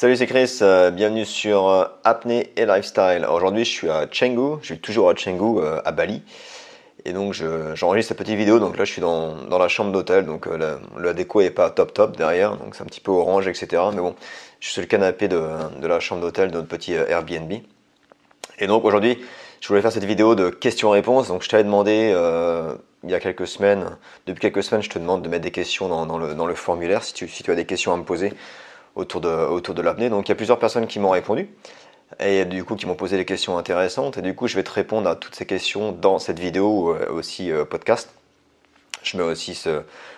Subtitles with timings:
[0.00, 3.26] Salut, c'est Chris, euh, bienvenue sur euh, Apnée et Lifestyle.
[3.28, 6.22] Aujourd'hui, je suis à Canggu, je suis toujours à Canggu, euh, à Bali.
[7.04, 7.34] Et donc,
[7.74, 8.60] j'enregistre cette petite vidéo.
[8.60, 10.24] Donc là, je suis dans, la chambre d'hôtel.
[10.24, 12.56] Donc la, la, déco est pas top top derrière.
[12.58, 13.82] Donc c'est un petit peu orange, etc.
[13.92, 14.14] Mais bon,
[14.60, 15.42] je suis sur le canapé de,
[15.82, 17.54] la chambre d'hôtel de notre petit Airbnb.
[18.60, 19.18] Et donc aujourd'hui,
[19.60, 21.26] je voulais faire cette vidéo de questions-réponses.
[21.26, 22.14] Donc je t'avais demandé
[23.02, 23.96] il y a quelques semaines,
[24.28, 27.50] depuis quelques semaines, je te demande de mettre des questions dans, le, formulaire si tu
[27.50, 28.32] as des questions à me poser
[28.98, 30.10] autour de, autour de l'apnée.
[30.10, 31.48] Donc il y a plusieurs personnes qui m'ont répondu
[32.20, 34.70] et du coup qui m'ont posé des questions intéressantes et du coup je vais te
[34.70, 38.10] répondre à toutes ces questions dans cette vidéo euh, aussi euh, podcast.
[39.02, 39.62] Je mets aussi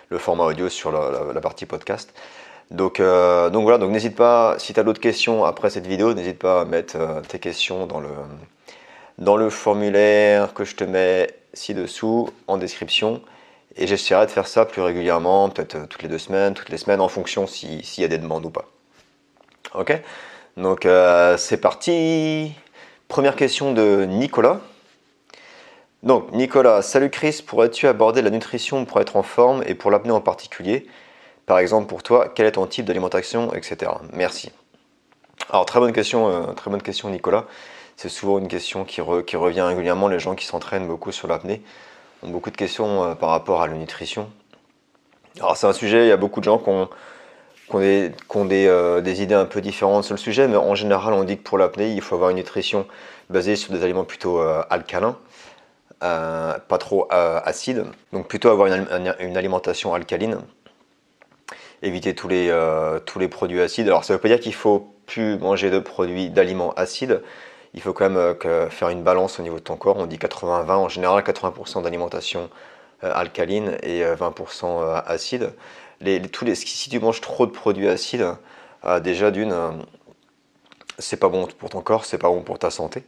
[0.09, 2.11] le format audio sur la, partie podcast.
[2.71, 6.15] Donc, euh, donc voilà, donc n'hésite pas, si tu as d'autres questions après cette vidéo,
[6.15, 8.09] n'hésite pas à mettre tes questions dans le,
[9.19, 13.21] dans le formulaire que je te mets ci-dessous en description.
[13.75, 16.77] Et j'essaierai de faire ça plus régulièrement, peut-être euh, toutes les deux semaines, toutes les
[16.77, 18.65] semaines, en fonction s'il y a des demandes ou pas.
[19.75, 19.93] Ok?
[20.57, 22.53] Donc euh, c'est parti
[23.07, 24.61] Première question de Nicolas.
[26.03, 30.11] Donc Nicolas, salut Chris, pourrais-tu aborder la nutrition pour être en forme et pour l'apnée
[30.11, 30.87] en particulier?
[31.45, 33.91] Par exemple pour toi, quel est ton type d'alimentation, etc.
[34.13, 34.51] Merci.
[35.49, 37.45] Alors très bonne question, euh, très bonne question Nicolas.
[37.97, 41.61] C'est souvent une question qui, qui revient régulièrement, les gens qui s'entraînent beaucoup sur l'apnée
[42.29, 44.29] beaucoup de questions euh, par rapport à la nutrition.
[45.37, 46.89] Alors c'est un sujet, il y a beaucoup de gens qui ont,
[47.79, 48.11] des,
[48.67, 51.43] euh, des, idées un peu différentes sur le sujet, mais en général on dit que
[51.43, 52.85] pour l'apnée, il faut avoir une nutrition
[53.29, 55.17] basée sur des aliments plutôt euh, alcalins,
[55.99, 60.39] pas trop acides, donc plutôt avoir une, alimentation alcaline,
[61.83, 62.51] éviter tous les,
[63.05, 63.87] tous les produits acides.
[63.87, 67.21] Alors ça ne veut pas dire qu'il faut plus manger de produits d'aliments acides,
[67.73, 69.97] il faut quand même euh, faire une balance au niveau de ton corps.
[69.97, 72.49] On dit 80-20, en général 80% d'alimentation
[73.03, 75.53] euh, alcaline et 20% euh, acide.
[76.01, 78.35] Les, tous les, si tu manges trop de produits acides,
[79.03, 79.55] déjà d'une,
[80.97, 83.03] c'est pas bon pour ton corps, c'est pas bon pour ta santé.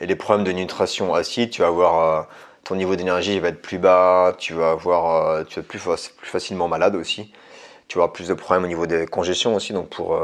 [0.00, 2.28] Et les problèmes de nutrition acide, tu vas avoir
[2.64, 5.78] ton niveau d'énergie va être plus bas, tu vas avoir, tu vas être plus,
[6.22, 7.30] facilement malade aussi
[7.88, 10.20] tu avoir plus de problèmes au niveau des congestions aussi, donc pour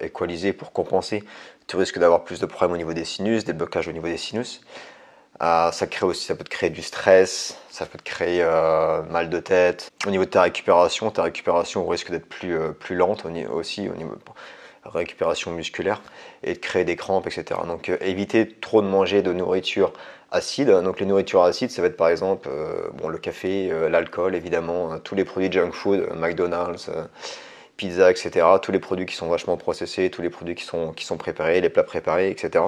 [0.00, 1.24] équaliser, pour compenser,
[1.70, 4.16] tu risques d'avoir plus de problèmes au niveau des sinus, des blocages au niveau des
[4.16, 4.60] sinus.
[5.40, 9.02] Euh, ça, crée aussi, ça peut te créer du stress, ça peut te créer euh,
[9.04, 9.88] mal de tête.
[10.04, 13.94] Au niveau de ta récupération, ta récupération risque d'être plus, euh, plus lente aussi au
[13.94, 16.02] niveau de récupération musculaire
[16.42, 17.60] et de créer des crampes, etc.
[17.68, 19.92] Donc éviter trop de manger de nourriture
[20.32, 20.70] acide.
[20.70, 22.48] Donc les nourritures acides, ça va être par exemple
[22.94, 26.90] bon, le café, l'alcool évidemment, tous les produits junk food, McDonald's
[27.80, 28.46] pizza, etc.
[28.60, 31.62] Tous les produits qui sont vachement processés, tous les produits qui sont, qui sont préparés,
[31.62, 32.62] les plats préparés, etc.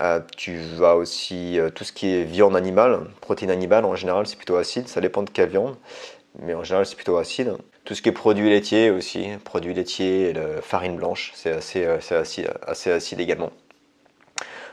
[0.00, 4.26] Euh, tu vas aussi, euh, tout ce qui est viande animale, protéines animales en général
[4.28, 5.74] c'est plutôt acide, ça dépend de quelle viande,
[6.38, 7.56] mais en général c'est plutôt acide.
[7.84, 12.52] Tout ce qui est produits laitiers aussi, produits laitiers, farine blanche, c'est assez, euh, acide,
[12.64, 13.50] assez acide également.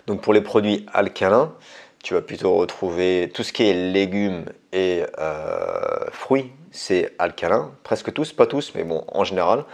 [0.05, 1.53] Donc pour les produits alcalins,
[2.03, 5.03] tu vas plutôt retrouver tout ce qui est légumes et
[6.11, 9.65] fruits, c'est alcalin, presque tous, pas tous, mais bon, en général,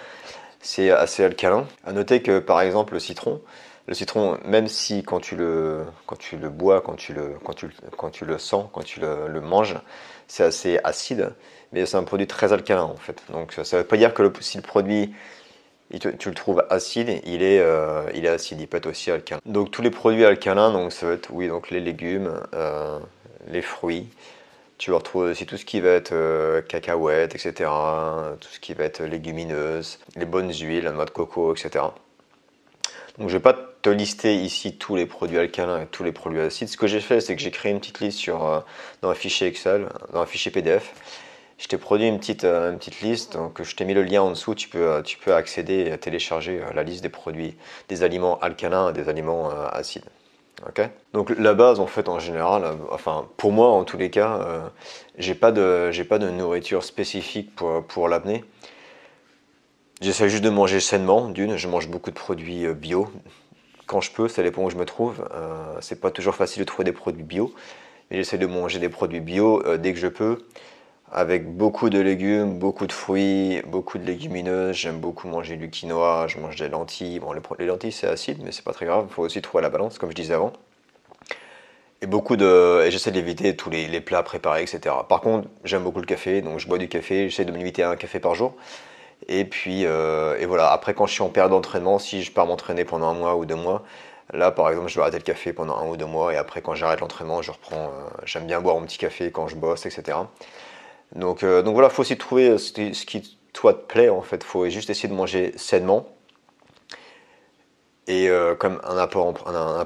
[0.61, 1.65] c'est assez alcalin.
[1.85, 3.41] À noter que par exemple le citron,
[3.87, 5.85] le citron, même si quand tu le,
[6.51, 7.55] bois, quand tu le, quand
[7.97, 9.77] quand tu le sens, quand tu le, manges,
[10.27, 11.33] c'est assez acide,
[11.71, 13.23] mais c'est un produit très alcalin en fait.
[13.31, 15.13] Donc ça ne veut pas dire que si le produit
[15.97, 19.41] tu le trouves acide, il est, euh, il est acide, il peut être aussi alcalin.
[19.45, 22.99] Donc tous les produits alcalins, donc ça va être oui, donc les légumes, euh,
[23.47, 24.07] les fruits,
[24.77, 27.69] tu vas retrouver aussi tout ce qui va être euh, cacahuètes, etc.
[28.39, 31.85] Tout ce qui va être légumineuse, les bonnes huiles, la noix de coco, etc.
[33.17, 36.39] Donc je vais pas te lister ici tous les produits alcalins et tous les produits
[36.39, 36.69] acides.
[36.69, 38.59] Ce que j'ai fait, c'est que j'ai créé une petite liste sur, euh,
[39.01, 40.93] dans un fichier Excel, dans un fichier PDF.
[41.59, 44.23] Je t'ai produit une petite, euh, une petite liste, donc je t'ai mis le lien
[44.23, 44.55] en dessous.
[44.55, 47.55] Tu peux, tu peux accéder et télécharger la liste des produits,
[47.87, 50.05] des aliments alcalins et des aliments acides.
[51.13, 54.39] Donc la base en fait en général, euh, enfin pour moi en tous les cas,
[54.41, 54.67] euh,
[55.17, 58.09] j'ai pas de pas de nourriture spécifique pour, pour.
[60.01, 61.29] J'essaie juste de manger sainement.
[61.29, 63.07] D'une, je mange beaucoup de produits euh, bio
[63.85, 65.27] quand je peux, ça dépend où je me trouve.
[65.81, 67.51] c'est pas toujours facile de trouver des produits bio,
[68.09, 70.37] mais j'essaie de manger des produits bio dès que je peux,
[71.11, 74.75] avec beaucoup de légumes, beaucoup de fruits, beaucoup de légumineuses.
[74.75, 77.19] J'aime beaucoup manger du quinoa, je mange des lentilles.
[77.19, 79.05] Bon, les, lentilles c'est acide, mais c'est pas très grave.
[79.09, 80.53] Il faut aussi trouver la balance, comme je disais avant.
[82.01, 84.95] Et beaucoup de, j'essaie d'éviter tous les, plats préparés, etc.
[85.09, 87.29] Par contre, j'aime beaucoup le café, donc je bois du café.
[87.29, 88.55] J'essaie de me limiter à un café par jour.
[89.27, 90.71] Et puis, euh, et voilà.
[90.71, 93.45] Après, quand je suis en période d'entraînement, si je pars m'entraîner pendant un mois ou
[93.45, 93.83] deux mois,
[94.31, 96.61] Là, par exemple, je vais arrêter le café pendant un ou deux mois et après,
[96.61, 97.85] quand j'arrête l'entraînement, je reprends.
[97.85, 100.19] Euh, j'aime bien boire mon petit café quand je bosse, etc.
[101.15, 104.43] Donc, euh, donc voilà, il faut aussi trouver ce qui, toi te plaît en fait.
[104.43, 106.07] Faut juste essayer de manger sainement
[108.07, 108.27] et
[108.57, 109.35] comme un apport,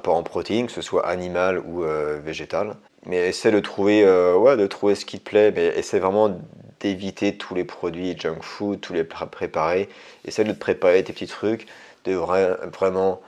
[0.08, 1.84] en, protéines, que ce soit animal ou
[2.24, 2.78] végétal.
[3.06, 6.34] Mais essaie de trouver, ouais, de trouver ce qui te plaît, mais essaie vraiment
[6.80, 9.90] d'éviter tous les produits junk food, tous les préparés.
[10.24, 11.66] Essaie de te préparer tes petits trucs,
[12.06, 13.20] de vraiment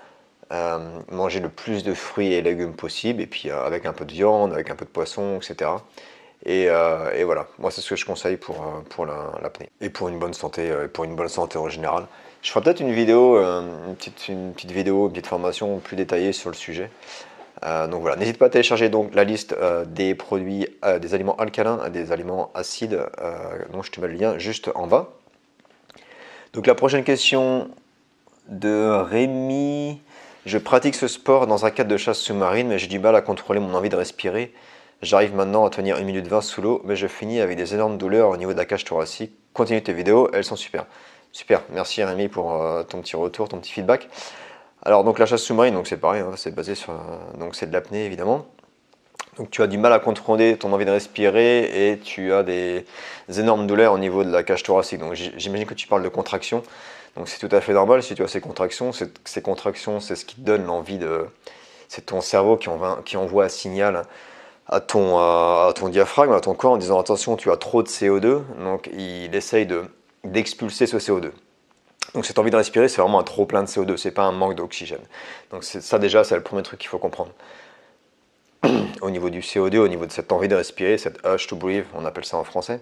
[0.52, 4.06] euh, manger le plus de fruits et légumes possible, et puis euh, avec un peu
[4.06, 5.72] de viande, avec un peu de poisson, etc.
[6.48, 8.58] Euh, et, voilà, moi c'est ce que je conseille pour,
[8.90, 9.70] pour l'apnée.
[9.82, 12.06] et pour une bonne santé, pour une bonne santé en général.
[12.42, 16.56] Je ferai peut-être une vidéo, une petite, vidéo, une petite formation plus détaillée sur le
[16.56, 16.92] sujet.
[17.64, 19.56] donc voilà, n'hésite pas à télécharger donc la liste
[19.88, 20.68] des produits,
[21.02, 23.04] des aliments alcalins, des aliments acides,
[23.74, 25.10] donc je te mets le lien juste en bas.
[26.54, 27.70] Donc la prochaine question
[28.48, 30.00] de Rémi,
[30.46, 33.22] je pratique ce sport dans un cadre de chasse sous-marine, mais j'ai du mal à
[33.22, 34.54] contrôler mon envie de respirer.
[35.02, 37.98] J'arrive maintenant à tenir 1 minute 20 sous l'eau, mais je finis avec des énormes
[37.98, 39.34] douleurs au niveau de la cage thoracique.
[39.54, 40.86] Continue tes vidéos, elles sont super.
[41.32, 44.08] Super, merci Rémi pour euh, ton petit retour, ton petit feedback.
[44.84, 47.68] Alors donc la chasse sous-marine, donc c'est pareil, hein, c'est basé sur, euh, donc c'est
[47.68, 48.46] de l'apnée évidemment.
[49.38, 52.86] Donc tu as du mal à contrôler ton envie de respirer et tu as des
[53.38, 55.00] énormes douleurs au niveau de la cage thoracique.
[55.00, 56.64] Donc j'imagine que tu parles de contraction.
[57.18, 58.92] Donc c'est tout à fait normal si tu as ces contractions.
[58.94, 61.26] Ces contractions, c'est ce qui te donne l'envie de...
[61.88, 64.04] C'est ton cerveau qui envoie, qui envoie un signal
[64.68, 68.42] à ton, diaphragme, à ton corps en disant attention, tu as trop de CO2.
[68.64, 69.68] Donc il essaye
[70.24, 71.32] d'expulser ce CO2.
[72.14, 74.32] Donc cette envie de respirer, c'est vraiment un trop plein de CO2, c'est pas un
[74.32, 75.02] manque d'oxygène.
[75.52, 77.32] Donc ça déjà, c'est le premier truc qu'il faut comprendre.
[79.02, 81.86] au niveau du CO2, au niveau de cette envie de respirer, cette urge to breathe,
[81.94, 82.80] on appelle ça en français.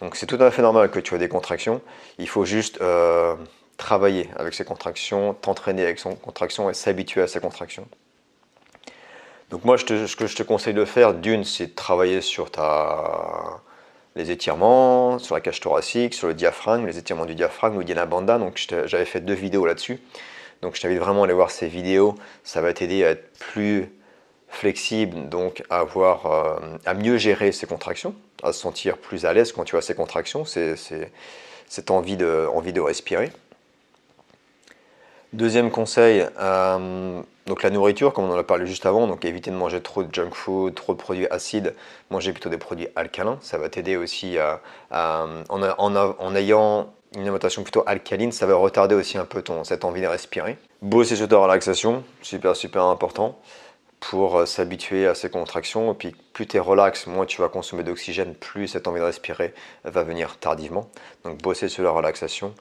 [0.00, 1.80] Donc c'est tout à fait normal que tu aies des contractions.
[2.18, 3.36] Il faut juste euh,
[3.76, 7.86] travailler avec ces contractions, t'entraîner avec ces contractions et s'habituer à ces contractions.
[9.52, 13.60] Donc moi, ce que je te conseille de faire, d'une, c'est de travailler sur ta,
[14.16, 18.06] les étirements, sur la cage thoracique, sur le diaphragme, les étirements du diaphragme ou la
[18.06, 18.38] banda.
[18.38, 20.00] Donc j'avais fait deux vidéos là-dessus.
[20.62, 22.14] Donc je t'invite vraiment à aller voir ces vidéos.
[22.44, 23.90] Ça va t'aider à être plus
[24.48, 29.64] flexible, donc à, euh, mieux gérer ces contractions, à se sentir plus à l'aise quand
[29.64, 33.30] tu as ces contractions, cette envie de, envie de respirer.
[35.34, 39.50] Deuxième conseil, euh, donc la nourriture, comme on en a parlé juste avant, donc éviter
[39.50, 41.74] de manger trop de junk food, trop de produits acides,
[42.10, 43.38] manger plutôt des produits alcalins.
[43.40, 44.60] Ça va t'aider aussi à,
[45.48, 50.00] en, ayant une alimentation plutôt alcaline, ça va retarder aussi un peu ton, cette envie
[50.00, 50.56] de respirer.
[50.80, 53.38] Bosser sur ta relaxation, super super important
[54.02, 55.92] pour euh, s'habituer à ces contractions.
[55.92, 59.04] Et puis plus tu es relax, moins tu vas consommer d'oxygène, plus cette envie de
[59.04, 59.54] respirer
[59.84, 60.90] va venir tardivement.
[61.24, 62.52] Donc bosser sur la relaxation.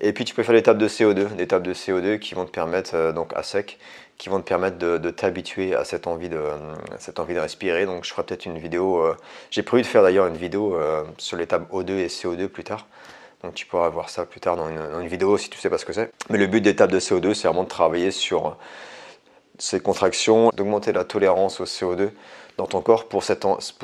[0.00, 2.46] Et puis tu peux faire des tables de CO2, des tables de CO2 qui vont
[2.46, 3.78] te permettre, euh, donc à sec,
[4.16, 6.56] qui vont te permettre de, t'habituer à cette envie de, euh,
[6.98, 7.84] cette envie de respirer.
[7.84, 9.04] Donc je ferai peut-être une vidéo,
[9.50, 10.80] j'ai prévu de faire d'ailleurs une vidéo
[11.18, 12.86] sur les tables O2 et CO2 plus tard.
[13.42, 15.84] Donc tu pourras voir ça plus tard dans une, vidéo si tu sais pas ce
[15.84, 16.10] que c'est.
[16.30, 18.56] Mais le but des tables de CO2, c'est vraiment de travailler sur
[19.58, 22.10] ces contractions, d'augmenter la tolérance au CO2
[22.56, 23.22] dans ton corps pour,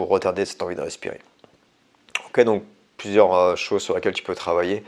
[0.09, 1.21] retarder cette envie de respirer.
[2.29, 2.63] Ok, donc
[2.97, 4.85] plusieurs euh, choses sur lesquelles tu peux travailler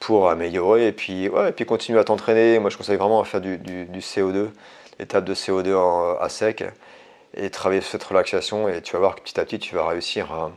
[0.00, 2.58] pour améliorer et puis, ouais, et puis continuer à t'entraîner.
[2.58, 3.58] Moi, je conseille vraiment à faire du,
[3.98, 4.50] CO2,
[4.98, 6.64] l'étape de CO2 à sec
[7.34, 9.86] et travailler sur cette relaxation et tu vas voir que petit à petit, tu vas
[9.86, 10.50] réussir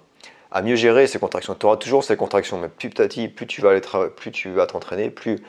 [0.51, 1.56] à, mieux gérer ces contractions.
[1.56, 3.80] Tu auras toujours ces contractions, mais petit à petit, plus tu vas,
[4.10, 5.39] plus tu vas t'entraîner, plus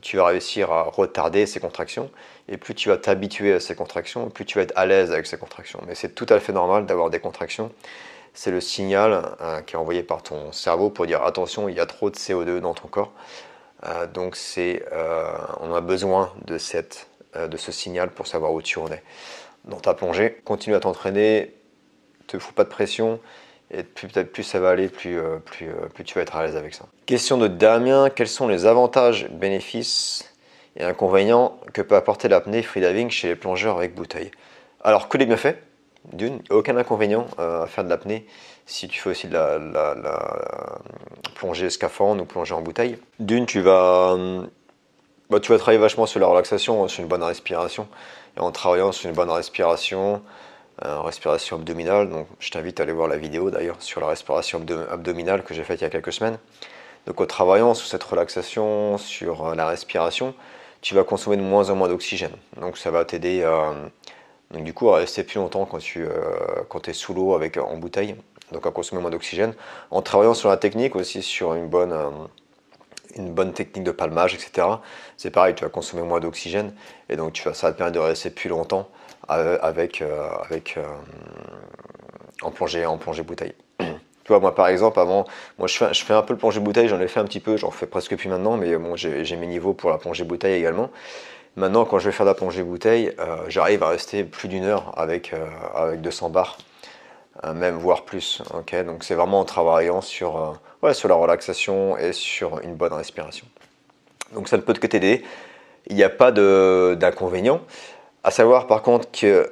[0.00, 2.10] tu vas réussir à retarder ces contractions
[2.48, 5.26] et plus tu vas t'habituer à ces contractions, plus tu vas être à l'aise avec
[5.26, 5.80] ces contractions.
[5.86, 7.72] Mais c'est tout à fait normal d'avoir des contractions.
[8.34, 11.80] C'est le signal euh, qui est envoyé par ton cerveau pour dire attention, il y
[11.80, 13.12] a trop de CO2 dans ton corps.
[13.86, 18.62] Euh, donc c'est, euh, on a besoin de, cette, de ce signal pour savoir où
[18.62, 19.02] tu en es.
[19.64, 21.54] Dans ta plongée, continue à t'entraîner,
[22.26, 23.20] te fous pas de pression,
[23.72, 26.74] et plus, ça va aller, plus, euh, euh, plus tu vas être à l'aise avec
[26.74, 26.86] ça.
[27.06, 30.34] Question de Damien, quels sont les avantages, bénéfices
[30.76, 34.32] et inconvénients que peut apporter l'apnée freediving chez les plongeurs avec bouteille?
[34.82, 35.56] Alors que les bienfaits,
[36.12, 38.26] d'une, aucun inconvénient euh, à faire de l'apnée
[38.66, 40.78] si tu fais aussi de la, la,
[41.34, 42.98] plongée scaphandre ou plongée en bouteille.
[43.18, 44.16] D'une, tu vas,
[45.28, 47.88] bah, tu vas travailler vachement sur la relaxation, sur une bonne respiration.
[48.36, 50.22] Et en travaillant sur une bonne respiration,
[50.84, 52.08] euh, respiration abdominale.
[52.10, 55.64] Donc, je t'invite à aller voir la vidéo d'ailleurs sur la respiration abdominale que j'ai
[55.64, 56.38] faite il y a quelques semaines.
[57.06, 60.34] Donc, en travaillant sur cette relaxation, sur euh, la respiration,
[60.80, 62.34] tu vas consommer de moins en moins d'oxygène.
[62.60, 63.44] Donc, ça va t'aider
[64.50, 66.10] donc, du coup, à rester plus longtemps quand tu euh,
[66.68, 68.16] quand es sous l'eau avec en bouteille.
[68.52, 69.54] Donc, à consommer moins d'oxygène.
[69.90, 71.96] En travaillant sur la technique aussi, sur une bonne
[73.16, 74.66] une bonne technique de palmage, etc.
[75.16, 76.72] C'est pareil, tu vas consommer moins d'oxygène
[77.08, 78.88] et donc tu vas, ça va te permettre de rester plus longtemps
[79.28, 80.82] avec, avec euh,
[82.42, 83.54] en, plongée, en plongée bouteille.
[84.22, 85.24] Tu vois, moi par exemple, avant,
[85.58, 87.72] moi je fais, un peu le plongée bouteille, j'en ai fait un petit peu, j'en
[87.72, 90.90] fais presque plus maintenant, mais j'ai mes niveaux pour la plongée bouteille également.
[91.56, 94.64] Maintenant, quand je vais faire de la plongée bouteille, euh, j'arrive à rester plus d'une
[94.64, 96.58] heure avec, euh, avec 200 bars,
[97.44, 98.42] euh, même voire plus.
[98.86, 103.46] Donc c'est vraiment en travaillant sur, ouais, sur la relaxation et sur une bonne respiration.
[104.32, 105.24] Donc ça ne peut que t'aider.
[105.88, 107.60] Il n'y a pas d'inconvénient.
[108.22, 109.42] À savoir par contre qu'il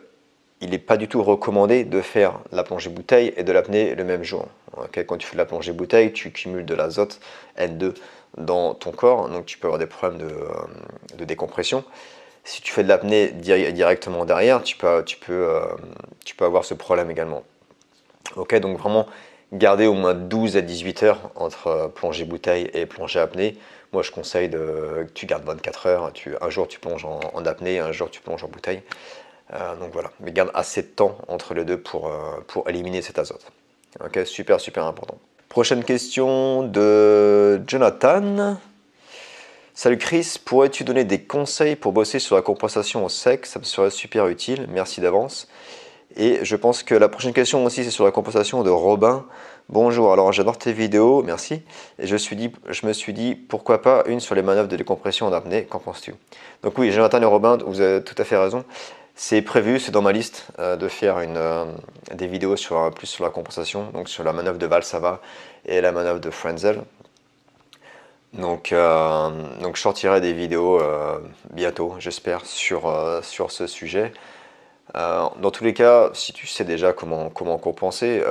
[0.60, 4.22] n'est pas du tout recommandé de faire la plongée bouteille et de l'apnée le même
[4.22, 4.46] jour.
[5.06, 7.20] Quand tu fais de la plongée bouteille, tu cumules de l'azote
[7.58, 7.94] N2
[8.36, 11.82] dans ton corps, donc tu peux avoir des problèmes de, euh, décompression.
[12.44, 15.64] Si tu fais de l'apnée directement derrière, tu peux, tu, peux, euh,
[16.24, 17.42] tu peux avoir ce problème également.
[18.36, 19.06] Ok, donc vraiment
[19.52, 23.56] garder au moins 12 à 18 heures entre euh, plongée bouteille et plongée apnée.
[23.92, 26.12] Moi, je conseille de, que tu gardes 24 heures.
[26.12, 28.82] Tu, un jour, tu plonges en, apnée, un jour, tu plonges en bouteille.
[29.80, 32.12] donc voilà, mais garde assez de temps entre les deux pour,
[32.48, 33.50] pour éliminer cet azote.
[34.04, 35.18] Ok, super, super important.
[35.48, 38.58] Prochaine question de Jonathan.
[39.72, 43.64] Salut Chris, pourrais-tu donner des conseils pour bosser sur la compensation au sec Ça me
[43.64, 45.48] serait super utile, merci d'avance.
[46.16, 49.24] Et je pense que la prochaine question aussi, c'est sur la compensation de Robin.
[49.68, 51.62] Bonjour, alors j'adore tes vidéos, merci.
[51.98, 55.64] Et je, me suis dit, pourquoi pas une sur les manœuvres de décompression en apnée,
[55.64, 56.14] qu'en penses-tu?
[56.62, 58.64] Donc oui, Jonathan et Robin, vous avez tout à fait raison.
[59.14, 61.64] C'est prévu, c'est dans ma liste euh, de faire euh,
[62.14, 65.20] des vidéos sur, plus sur la compensation, donc sur la manœuvre de Valsava
[65.66, 66.82] et la manœuvre de Frenzel.
[68.32, 70.80] Donc, euh, donc je sortirai des vidéos
[71.52, 72.90] bientôt, j'espère, sur,
[73.22, 74.12] sur ce sujet.
[74.94, 78.22] Dans tous les cas, si tu sais déjà comment, comment compenser,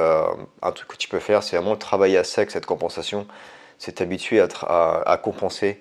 [0.61, 3.27] un truc que tu peux faire, c'est vraiment travailler à sec cette compensation.
[3.77, 5.79] C'est t'habituer à, compenser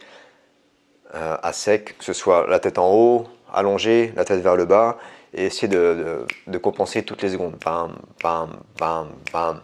[1.13, 4.99] à sec, que ce soit la tête en haut, allonger la tête vers le bas
[5.35, 6.27] et essayer de,
[6.59, 7.57] compenser toutes les secondes.
[7.65, 9.61] Bam, bam, bam, bam.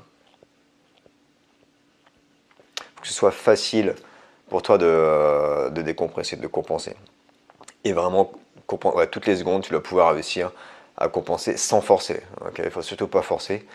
[3.00, 3.94] Que ce soit facile
[4.48, 6.94] pour toi de, décompresser, de compenser.
[7.84, 8.30] Et vraiment,
[9.10, 10.52] toutes les secondes, tu dois pouvoir réussir
[10.96, 12.22] à compenser sans forcer.
[12.58, 13.66] Il ne faut surtout pas forcer.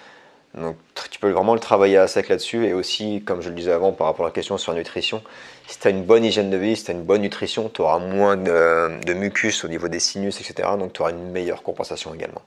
[0.54, 0.78] Donc
[1.12, 3.92] tu peux vraiment le travailler à sec là-dessus et aussi, comme je le disais avant
[3.92, 5.22] par rapport à la question sur la nutrition,
[5.68, 7.82] si tu as une bonne hygiène de vie, si tu as une bonne nutrition, tu
[7.82, 10.70] auras moins de, mucus au niveau des sinus, etc.
[10.80, 12.42] Donc tu auras une meilleure compensation également.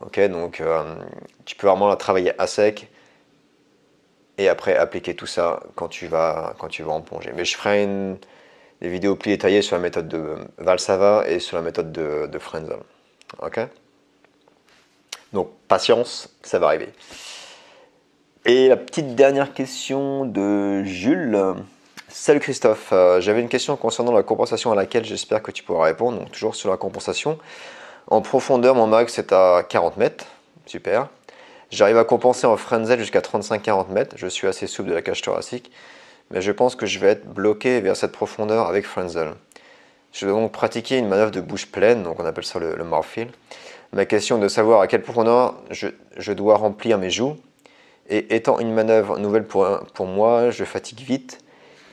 [0.00, 0.82] Ok, donc euh,
[1.44, 2.88] tu peux vraiment la travailler à sec
[4.38, 7.32] et après appliquer tout ça quand tu vas, quand tu vas en plonger.
[7.34, 7.86] Mais je ferai
[8.80, 12.38] des vidéos plus détaillées sur la méthode de Valsava et sur la méthode de, de
[12.38, 12.78] Frenzel.
[13.40, 13.60] Ok?
[15.36, 16.88] Donc patience, ça va arriver.
[18.46, 21.38] Et la petite dernière question de Jules.
[22.08, 25.84] Salut Christophe, euh, j'avais une question concernant la compensation à laquelle j'espère que tu pourras
[25.84, 26.18] répondre.
[26.18, 27.38] Donc toujours sur la compensation.
[28.06, 30.24] En profondeur, mon max est à 40 mètres.
[30.64, 31.08] Super.
[31.70, 34.16] J'arrive à compenser en frenzel jusqu'à 35-40 mètres.
[34.16, 35.70] Je suis assez souple de la cage thoracique.
[36.30, 39.34] Mais je pense que je vais être bloqué vers cette profondeur avec frenzel.
[40.12, 42.84] Je vais donc pratiquer une manœuvre de bouche pleine, donc on appelle ça le, le
[43.92, 47.36] Ma question est de savoir à quel profondeur je, dois remplir mes joues
[48.08, 51.38] et étant une manœuvre nouvelle pour, moi, je fatigue vite.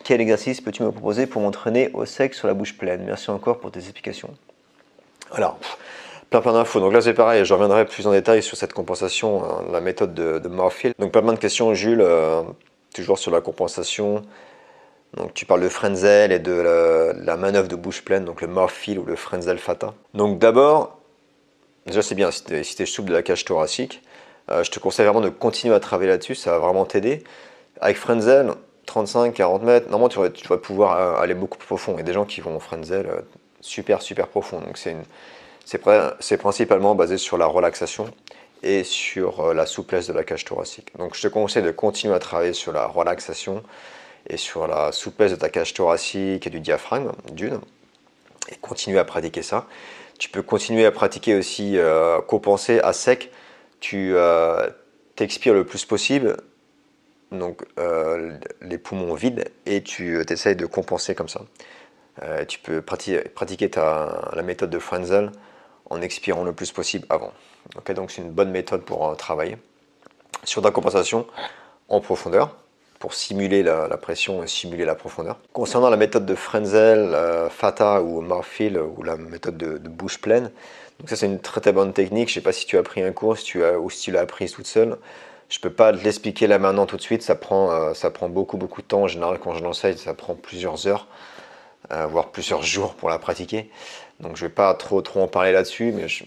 [0.04, 3.04] Quel exercice peux-tu me proposer pour m'entraîner au sec sur la bouche pleine?
[3.06, 4.32] Merci encore pour tes explications.
[5.32, 5.58] Alors,
[6.30, 6.80] plein plein d'infos.
[6.80, 10.14] Donc là c'est pareil, je reviendrai plus en détail sur cette compensation, euh, la méthode
[10.14, 10.50] de, de
[11.00, 12.42] Donc plein plein de questions Jules, euh,
[12.94, 14.24] toujours sur la compensation.
[15.16, 18.98] Donc tu parles de Frenzel et de la, manœuvre de bouche pleine, donc le Morphil
[18.98, 19.94] ou le Frenzel Fata.
[20.14, 20.98] Donc d'abord,
[21.86, 24.02] déjà c'est bien si tu es, souple de la cage thoracique.
[24.52, 27.24] Euh, je te conseille vraiment de continuer à travailler là-dessus, ça va vraiment t'aider.
[27.80, 28.52] Avec Frenzel,
[28.88, 31.94] 35-40 mètres, normalement tu vas, tu vas, pouvoir euh, aller beaucoup plus profond.
[31.94, 33.22] Il y a des gens qui vont en Frenzel euh,
[33.62, 34.60] super super profond.
[34.60, 38.08] Donc c'est principalement basé sur la relaxation
[38.62, 40.98] et sur la souplesse de la cage thoracique.
[40.98, 43.64] Donc je te conseille de continuer à travailler sur la relaxation
[44.30, 47.60] et sur la souplesse de ta cage thoracique et du diaphragme, d'une,
[48.50, 49.66] et continuer à pratiquer ça.
[50.20, 51.78] Tu peux continuer à pratiquer aussi
[52.28, 53.32] compenser à sec
[53.84, 54.70] tu euh,
[55.18, 56.38] t'expires le plus possible,
[57.34, 61.42] donc euh, les poumons vides, et tu euh, essayes de compenser comme ça.
[62.48, 65.34] tu peux pratiquer, la méthode de Frenzel
[65.90, 67.34] en expirant le plus possible avant.
[67.94, 69.58] donc c'est une bonne méthode pour travailler
[70.46, 71.28] sur ta compensation
[71.90, 72.56] en profondeur
[73.04, 75.38] pour simuler la, pression et simuler la profondeur.
[75.52, 77.14] Concernant la méthode de Frenzel,
[77.50, 80.52] Fata ou Marfil ou la méthode de bouche pleine,
[81.04, 82.30] donc ça c'est une très très bonne technique.
[82.30, 84.04] Je ne sais pas si tu as pris un cours si tu as, ou si
[84.04, 84.98] tu l'as appris toute seule.
[85.50, 87.22] Je ne peux pas l'expliquer là maintenant tout de suite.
[87.22, 89.02] Ça prend, euh, ça prend beaucoup beaucoup de temps.
[89.02, 91.08] En général quand je l'enseigne ça prend plusieurs heures,
[91.92, 93.70] euh, voire plusieurs jours pour la pratiquer.
[94.22, 96.24] Donc je ne vais pas trop trop en parler là-dessus, mais je,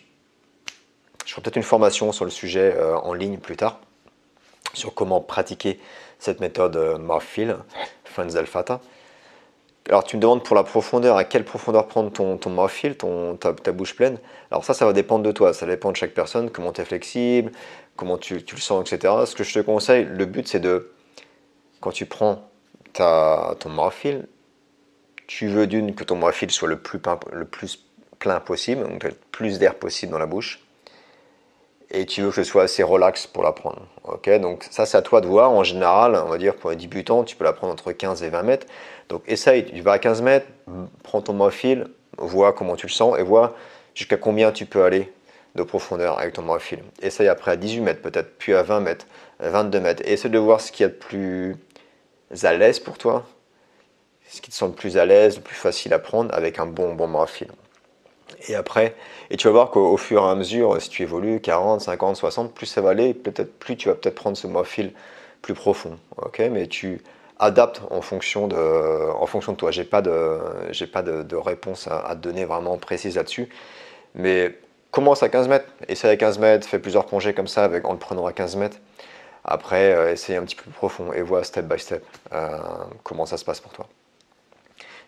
[1.25, 3.81] je ferai peut-être une formation sur le sujet euh, en ligne plus tard
[4.75, 5.81] sur comment pratiquer
[6.19, 7.57] cette méthode Marfil,
[8.05, 8.81] Franz Alfata.
[9.89, 12.57] Alors tu me demandes pour la profondeur, à quelle profondeur prendre ton, ton
[12.99, 14.19] ton, ta, bouche pleine?
[14.51, 16.85] Alors ça, ça va dépendre de toi, ça dépend de chaque personne, comment tu es
[16.85, 17.53] flexible,
[17.95, 19.15] comment tu, le sens, etc.
[19.27, 20.91] Ce que je te conseille, le but c'est de,
[21.81, 22.51] quand tu prends
[22.95, 24.27] ta, ton morphile,
[25.29, 27.01] tu veux d'une que ton morphile soit le plus,
[27.33, 27.85] le plus
[28.19, 30.66] plein possible, donc plus d'air possible dans la bouche,
[31.97, 33.81] et tu veux que ce soit assez relax pour la prendre.
[34.05, 35.51] Ok, donc ça c'est à toi de voir.
[35.51, 38.29] En général, on va dire pour les débutants, tu peux la prendre entre 15 et
[38.29, 38.67] 20 mètres.
[39.09, 40.47] Donc essaye, tu vas à 15 mètres,
[41.03, 41.87] prends ton morphile,
[42.19, 43.55] vois comment tu le sens et vois
[43.95, 45.11] jusqu'à combien tu peux aller
[45.55, 46.81] de profondeur avec ton morphile.
[47.01, 49.07] Essaye après à 18 mètres peut-être, puis à 20 mètres,
[49.41, 50.03] 22 mètres.
[50.05, 51.57] Essaye de voir ce qui est le plus
[52.43, 53.25] à l'aise pour toi,
[54.29, 56.95] ce qui te semble plus à l'aise, le plus facile à prendre avec un bon,
[56.95, 57.09] bon.
[58.49, 58.95] Et après,
[59.31, 62.55] et tu vas voir qu'au fur et à mesure, si tu évolues 40, 50, 60,
[62.55, 64.93] plus ça va aller, peut-être plus tu vas peut-être prendre ce morphile
[65.43, 65.99] plus profond.
[66.19, 67.03] Ok, mais tu
[67.39, 69.71] adaptes en fonction de, en fonction de toi.
[69.71, 70.39] J'ai pas de,
[70.93, 73.49] pas de, réponse à, te donner vraiment précise là-dessus.
[74.15, 74.57] Mais
[74.91, 77.93] commence à 15 mètres, essaye à 15 mètres, fais plusieurs plongées comme ça avec, en
[77.93, 78.79] le prenant à 15 mètres.
[79.45, 82.59] Après, euh, essaye un petit peu plus profond et vois step by step euh,
[83.05, 83.87] comment ça se passe pour toi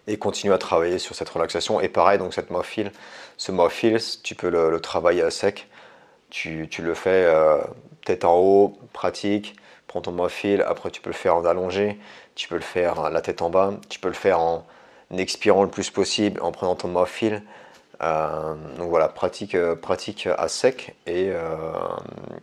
[0.09, 1.81] et continue à travailler sur cette relaxation.
[1.81, 2.91] Et pareil, donc cette morphile,
[3.37, 5.69] ce morphile, tu peux le, travailler à sec.
[6.31, 7.59] Tu, le fais euh,
[8.05, 11.99] tête en haut, pratique, prends ton morphile, après tu peux le faire en allongé,
[12.35, 14.67] tu peux le faire la tête en bas, tu peux le faire en
[15.17, 17.43] expirant le plus possible, en prenant ton morphile.
[18.03, 21.31] Euh, donc voilà, pratique, euh, pratique à sec et,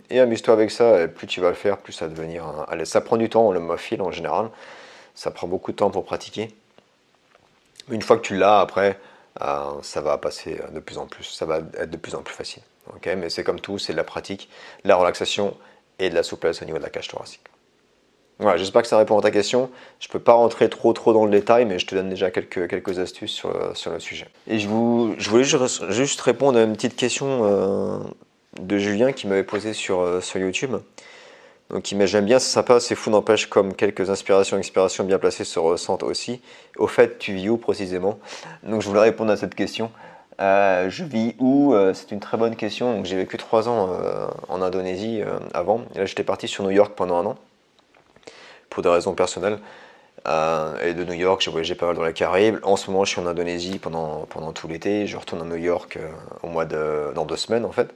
[0.10, 1.04] et amuse-toi avec ça.
[1.04, 2.66] Et plus tu vas le faire, plus ça va devenir.
[2.68, 4.50] Allez, ça prend du temps, le morphile en général.
[5.16, 6.50] Ça prend beaucoup de temps pour pratiquer.
[7.90, 9.00] Une fois que tu l'as, après,
[9.42, 12.34] euh, ça va passer de plus en plus, ça va être de plus en plus
[12.34, 12.64] facile.
[13.06, 14.50] Mais c'est comme tout, c'est de la pratique,
[14.84, 15.56] de la relaxation
[16.00, 17.42] et de la souplesse au niveau de la cage thoracique.
[18.38, 19.70] Voilà, j'espère que ça répond à ta question.
[20.00, 22.32] Je ne peux pas rentrer trop trop dans le détail, mais je te donne déjà
[22.32, 24.28] quelques, quelques astuces sur, sur le sujet.
[24.48, 27.98] Et je, voulais juste répondre à une petite question euh,
[28.60, 30.76] de Julien qui m'avait posé sur, euh, sur YouTube.
[31.70, 35.58] Donc j'aime bien, c'est sympa, c'est fou, n'empêche comme quelques inspirations, expirations bien placées se
[35.58, 36.42] ressentent aussi.
[36.78, 38.20] Au fait, tu vis où précisément?
[38.64, 39.92] Donc je voulais répondre à cette question.
[40.42, 41.74] Euh, je vis où?
[41.74, 43.04] Euh, C'est une très bonne question.
[43.04, 45.22] J'ai vécu trois ans euh, en Indonésie
[45.54, 45.82] avant.
[45.96, 47.36] Là, j'étais parti sur New York pendant un an,
[48.70, 49.60] pour des raisons personnelles.
[50.84, 52.58] et de New York, j'ai voyagé pas mal dans les Caraïbes.
[52.64, 55.08] En ce moment, je suis en Indonésie pendant, pendant tout l'été.
[55.08, 55.98] Je retourne à New York
[56.44, 57.90] au mois de, dans deux semaines en fait.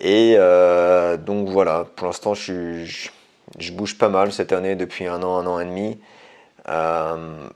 [0.00, 3.10] Et euh, donc voilà, pour l'instant, je,
[3.72, 5.98] bouge pas mal cette année depuis un an, un an et demi.
[6.68, 7.48] Euh,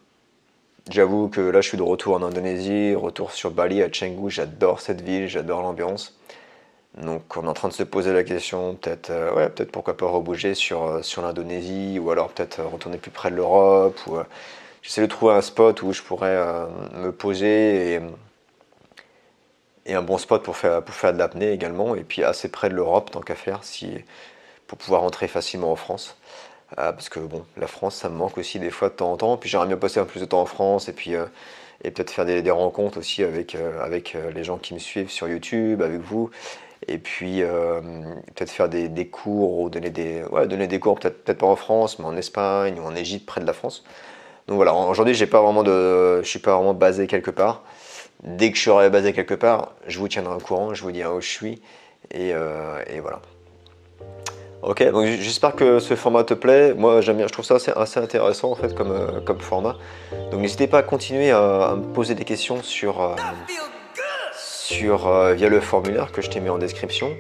[0.91, 4.31] j'avoue que là, je suis de retour en Indonésie, retour sur Bali, à Canggu.
[4.31, 6.19] J'adore cette ville, j'adore l'ambiance.
[7.01, 9.97] Donc, on est en train de se poser la question, peut-être, euh, ouais, peut-être pourquoi
[9.97, 13.99] pas rebouger sur, sur l'Indonésie, ou alors peut-être retourner plus près de l'Europe.
[14.83, 16.37] J'essaie de trouver un spot où je pourrais
[16.95, 18.01] me poser et
[19.87, 22.69] et un bon spot pour faire, pour faire de l'apnée également, et puis assez près
[22.69, 23.91] de l'Europe, tant qu'à faire, si,
[24.67, 26.17] pour pouvoir rentrer facilement en France.
[26.79, 29.17] Euh, parce que bon, la France, ça me manque aussi des fois de temps en
[29.17, 31.27] temps, puis j'aimerais bien passer un peu plus de temps en France, et puis euh,
[31.83, 35.29] et peut-être faire des, rencontres aussi avec, euh, avec les gens qui me suivent sur
[35.29, 36.31] YouTube, avec vous,
[36.89, 41.25] et puis peut-être faire des, des, cours, ou donner des, ouais, donner des cours, peut-être
[41.25, 43.85] peut pas en France, mais en Espagne ou en Égypte, près de la France.
[44.47, 47.63] Donc voilà, aujourd'hui, j'ai pas vraiment de, je suis pas vraiment basé quelque part.
[48.23, 51.11] Dès que je serai basé quelque part, je vous tiendrai au courant, je vous dirai
[51.11, 51.63] où je suis.
[52.11, 53.21] Et, euh, voilà.
[54.63, 56.75] Ok, donc j'espère que ce format te plaît.
[56.75, 59.77] Moi, j'aime bien, je trouve ça assez, intéressant en fait comme, euh, comme format.
[60.31, 63.15] Donc n'hésitez pas à continuer à, me poser des questions sur, euh,
[64.35, 67.17] sur via le formulaire que je t'ai mis en description.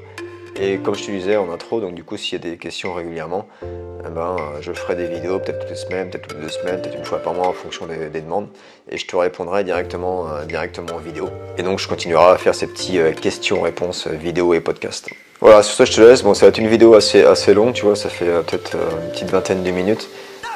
[0.62, 2.92] Et comme je te disais en intro, donc du coup, s'il y a des questions
[2.92, 6.52] régulièrement, eh ben, je ferai des vidéos peut-être toutes les semaines, peut-être toutes les deux
[6.52, 8.46] semaines, peut-être une fois par mois en fonction des, demandes.
[8.90, 11.30] Et je te répondrai directement, euh, directement en vidéo.
[11.56, 15.08] Et donc, je continuerai à faire ces petits euh, questions-réponses euh, vidéo et podcast.
[15.40, 16.22] Voilà, sur ça, je te laisse.
[16.22, 19.12] Bon, ça va être une vidéo assez, assez longue, tu vois, ça fait peut-être une
[19.12, 20.10] petite vingtaine de minutes.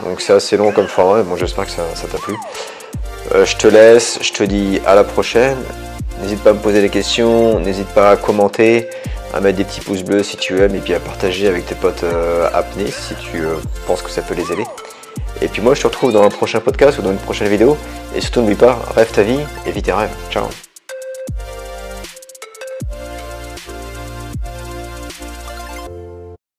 [0.04, 1.22] Donc, c'est assez long comme format.
[1.22, 2.34] Bon, j'espère que ça t'a plu.
[3.32, 5.56] je te laisse, je te dis à la prochaine.
[6.20, 8.88] N'hésite pas à me poser des questions, n'hésite pas à commenter
[9.34, 11.74] à mettre des petits pouces bleus si tu aimes et puis à partager avec tes
[11.74, 14.64] potes euh, apnée si tu euh, penses que ça peut les aider.
[15.42, 17.76] Et puis moi je te retrouve dans un prochain podcast ou dans une prochaine vidéo.
[18.14, 20.14] Et surtout n'oublie pas, rêve ta vie et vis tes rêves.
[20.30, 20.46] Ciao